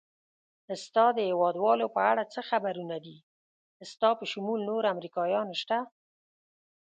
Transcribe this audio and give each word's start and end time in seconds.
ستا 0.83 1.05
د 1.17 1.19
هېوادوالو 1.29 1.87
په 1.95 2.01
اړه 2.11 2.23
څه 2.33 2.39
خبرونه 2.49 2.97
دي؟ 3.05 3.17
ستا 3.91 4.09
په 4.19 4.25
شمول 4.31 4.59
نور 4.69 4.83
امریکایان 4.93 5.47
شته؟ 5.61 5.77